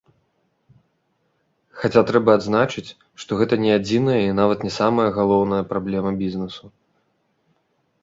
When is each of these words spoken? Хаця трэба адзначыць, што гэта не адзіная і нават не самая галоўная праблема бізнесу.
Хаця 1.81 2.01
трэба 2.09 2.31
адзначыць, 2.39 2.85
што 3.25 3.31
гэта 3.43 3.53
не 3.67 3.71
адзіная 3.83 4.19
і 4.25 4.35
нават 4.41 4.59
не 4.71 4.75
самая 4.81 5.09
галоўная 5.21 5.63
праблема 5.75 6.11
бізнесу. 6.27 6.63